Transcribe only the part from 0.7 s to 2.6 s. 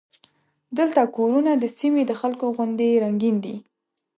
دلته کورونه د سیمې د خلکو